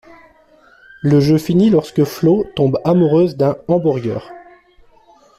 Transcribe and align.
Le 1.03 1.19
jeu 1.19 1.37
finit 1.37 1.69
lorsque 1.69 2.03
Flo 2.05 2.47
tombe 2.55 2.79
amoureuse 2.83 3.37
d'un 3.37 3.57
hamburger! 3.67 4.31